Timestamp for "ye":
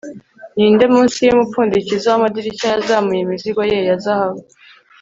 3.71-3.77